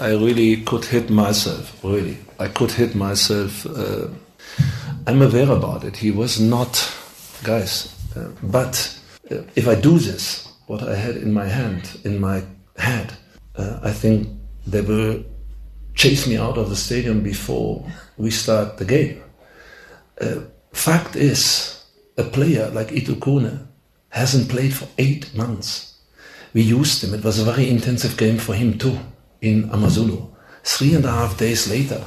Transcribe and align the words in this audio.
I 0.00 0.10
really 0.10 0.62
could 0.62 0.84
hit 0.84 1.10
myself. 1.10 1.82
Really, 1.82 2.18
I 2.38 2.48
could 2.48 2.70
hit 2.70 2.94
myself. 2.94 3.66
Uh, 3.66 4.08
I'm 5.06 5.22
aware 5.22 5.50
about 5.50 5.84
it. 5.84 5.96
He 5.96 6.10
was 6.10 6.40
not, 6.40 6.92
guys. 7.42 7.94
Uh, 8.16 8.28
but 8.42 8.98
uh, 9.30 9.42
if 9.56 9.66
I 9.66 9.74
do 9.74 9.98
this, 9.98 10.52
what 10.66 10.82
I 10.82 10.94
had 10.94 11.16
in 11.16 11.32
my 11.32 11.46
hand, 11.46 12.00
in 12.04 12.20
my 12.20 12.42
head, 12.76 13.12
uh, 13.56 13.80
I 13.82 13.92
think 13.92 14.28
they 14.66 14.82
will 14.82 15.24
chase 15.94 16.26
me 16.26 16.36
out 16.36 16.58
of 16.58 16.70
the 16.70 16.76
stadium 16.76 17.22
before 17.22 17.84
we 18.16 18.30
start 18.30 18.78
the 18.78 18.84
game. 18.84 19.20
Uh, 20.20 20.40
fact 20.72 21.16
is, 21.16 21.84
a 22.16 22.24
player 22.24 22.70
like 22.70 22.92
Itu 22.92 23.16
Khune 23.16 23.66
hasn't 24.10 24.48
played 24.48 24.74
for 24.74 24.88
eight 24.98 25.34
months. 25.34 25.98
We 26.54 26.62
used 26.62 27.02
him. 27.02 27.14
It 27.14 27.24
was 27.24 27.38
a 27.38 27.44
very 27.44 27.68
intensive 27.68 28.16
game 28.16 28.38
for 28.38 28.54
him 28.54 28.78
too 28.78 28.98
in 29.40 29.70
Amazulu. 29.70 30.26
Three 30.64 30.94
and 30.94 31.04
a 31.04 31.10
half 31.10 31.38
days 31.38 31.68
later, 31.68 32.04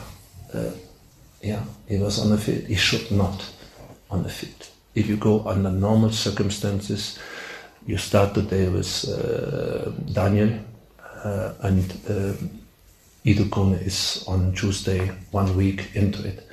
uh, 0.54 0.72
yeah, 1.42 1.64
he 1.88 1.98
was 1.98 2.20
on 2.20 2.30
the 2.30 2.38
field. 2.38 2.66
He 2.68 2.76
should 2.76 3.12
not 3.12 3.46
on 4.10 4.24
the 4.24 4.30
field. 4.30 4.70
If 4.94 5.08
you 5.08 5.18
go 5.18 5.48
under 5.48 5.72
normal 5.72 6.12
circumstances, 6.12 7.18
you 7.88 7.98
start 7.98 8.34
the 8.34 8.42
day 8.42 8.68
with 8.68 9.06
uh, 9.10 9.92
Daniel 10.14 10.60
uh, 11.24 11.54
and 11.62 11.92
uh, 12.10 12.34
Itu 13.24 13.46
Khune 13.46 13.82
is 13.86 14.24
on 14.28 14.54
Tuesday, 14.54 15.12
one 15.32 15.56
week 15.56 15.96
into 15.96 16.28
it. 16.28 16.48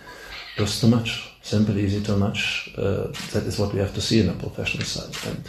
It 0.57 0.61
was 0.61 0.81
too 0.81 0.89
much. 0.89 1.33
Simple, 1.43 1.79
easy, 1.79 2.03
too 2.03 2.17
much. 2.17 2.71
Uh, 2.77 3.09
that 3.33 3.45
is 3.47 3.59
what 3.59 3.73
we 3.73 3.81
have 3.81 3.95
to 3.95 4.01
see 4.01 4.21
in 4.21 4.29
a 4.29 4.35
professional 4.35 4.85
side. 4.85 5.17
And 5.31 5.49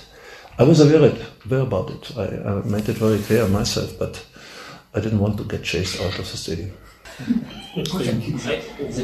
I 0.58 0.64
was 0.64 0.80
aware, 0.80 1.14
aware 1.46 1.62
about 1.62 1.90
it. 1.90 2.18
I, 2.18 2.50
I 2.50 2.54
made 2.64 2.88
it 2.88 2.98
very 2.98 3.20
clear 3.20 3.48
myself, 3.48 3.98
but 4.00 4.26
I 4.94 5.00
didn't 5.00 5.20
want 5.20 5.38
to 5.38 5.44
get 5.44 5.64
chased 5.64 6.02
out 6.02 6.18
of 6.18 6.30
the 6.32 6.38
stadium. 6.38 6.72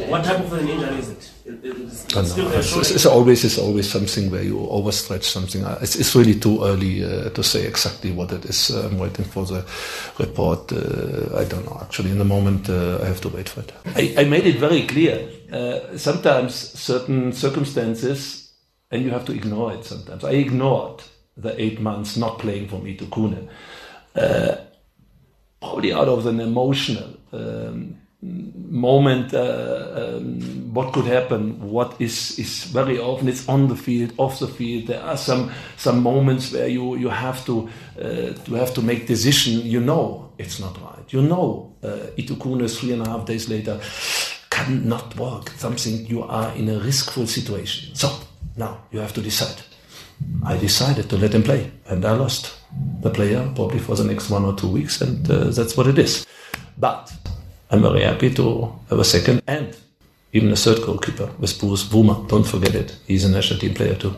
What 0.09 0.23
type 0.23 0.39
of 0.39 0.53
an 0.53 0.67
injury 0.67 0.97
is 0.99 1.09
it? 1.09 1.31
It's, 1.45 2.15
I 2.15 2.23
still 2.23 2.49
know. 2.49 2.55
a 2.55 2.59
It's, 2.59 2.91
it's 2.91 3.05
always 3.05 3.43
it's 3.43 3.57
always 3.57 3.89
something 3.89 4.31
where 4.31 4.41
you 4.41 4.57
overstretch 4.57 5.23
something. 5.23 5.63
Uh, 5.63 5.77
It's, 5.81 5.95
it's 5.95 6.15
really 6.15 6.39
too 6.39 6.63
early 6.63 7.03
uh, 7.03 7.29
to 7.29 7.43
say 7.43 7.67
exactly 7.67 8.11
what 8.11 8.31
it 8.31 8.45
is. 8.45 8.71
Uh, 8.71 8.87
I'm 8.89 8.97
waiting 8.97 9.25
for 9.25 9.45
the 9.45 9.65
report. 10.17 10.71
Uh, 10.71 11.37
I 11.37 11.43
don't 11.43 11.65
know. 11.65 11.77
Actually, 11.81 12.11
in 12.11 12.17
the 12.17 12.25
moment, 12.25 12.69
uh, 12.69 12.99
I 13.03 13.05
have 13.05 13.21
to 13.21 13.29
wait 13.29 13.49
for 13.49 13.61
it. 13.61 13.73
I, 13.95 14.21
I 14.21 14.23
made 14.25 14.45
it 14.45 14.57
very 14.59 14.87
clear. 14.87 15.29
Uh, 15.51 15.97
sometimes 15.97 16.55
certain 16.55 17.33
circumstances, 17.33 18.53
and 18.91 19.03
you 19.03 19.11
have 19.11 19.25
to 19.25 19.33
ignore 19.33 19.73
it. 19.73 19.85
Sometimes 19.85 20.23
I 20.23 20.31
ignored 20.31 21.03
the 21.37 21.59
eight 21.61 21.79
months 21.81 22.15
not 22.17 22.39
playing 22.39 22.69
for 22.69 22.79
Mito 22.79 23.05
Khune, 23.09 23.49
probably 25.85 25.93
out 25.93 26.07
of 26.07 26.25
an 26.25 26.39
emotional. 26.39 27.17
Um, 27.31 27.97
moment 28.21 29.33
uh, 29.35 30.15
um, 30.17 30.73
what 30.73 30.91
could 30.93 31.05
happen 31.05 31.59
what 31.69 31.95
is 32.01 32.39
is 32.39 32.63
very 32.63 32.97
often 32.97 33.27
it's 33.27 33.47
on 33.47 33.67
the 33.67 33.75
field 33.75 34.11
off 34.17 34.39
the 34.39 34.47
field. 34.47 34.87
There 34.87 35.01
are 35.03 35.17
some 35.17 35.51
some 35.77 36.01
moments 36.01 36.51
where 36.51 36.67
you 36.67 36.95
you 36.97 37.09
have 37.09 37.45
to 37.45 37.69
uh, 37.99 38.33
to 38.45 38.55
have 38.55 38.73
to 38.73 38.81
make 38.81 39.05
decision. 39.05 39.61
You 39.61 39.79
know 39.79 40.31
it's 40.39 40.59
not 40.59 40.75
right. 40.81 41.13
You 41.13 41.21
know 41.21 41.75
uh, 41.83 42.17
Itu 42.17 42.35
Khune 42.35 42.67
three 42.67 42.93
and 42.93 43.05
a 43.05 43.09
half 43.09 43.25
days 43.25 43.47
later 43.47 43.79
cannot 44.49 45.15
work. 45.17 45.51
Something 45.57 46.07
you 46.07 46.23
are 46.23 46.51
in 46.55 46.69
a 46.69 46.79
riskful 46.79 47.27
situation. 47.27 47.93
So 47.95 48.09
now 48.57 48.85
you 48.91 49.01
have 49.01 49.13
to 49.13 49.21
decide. 49.21 49.61
I 50.43 50.57
decided 50.57 51.09
to 51.09 51.17
let 51.17 51.33
him 51.33 51.43
play 51.43 51.71
and 51.89 52.03
I 52.05 52.15
lost 52.15 52.55
the 53.05 53.11
player 53.17 53.41
probably 53.55 53.79
for 53.79 53.95
the 53.95 54.03
next 54.11 54.29
one 54.29 54.43
or 54.49 54.53
two 54.61 54.71
weeks 54.77 55.01
and 55.01 55.29
uh, 55.29 55.45
that's 55.57 55.73
what 55.77 55.87
it 55.87 55.97
is 55.97 56.25
but 56.77 57.11
I'm 57.71 57.81
very 57.81 58.03
happy 58.03 58.29
to 58.39 58.45
have 58.89 58.99
a 58.99 59.03
second 59.03 59.41
and 59.47 59.75
even 60.33 60.51
a 60.51 60.55
third 60.55 60.81
goalkeeper 60.85 61.29
with 61.39 61.57
Bruce 61.59 61.83
Bvuma. 61.83 62.27
Don't 62.27 62.45
forget 62.45 62.75
it. 62.75 62.95
He's 63.07 63.23
a 63.25 63.29
national 63.29 63.59
team 63.59 63.73
player 63.73 63.95
too. 63.95 64.13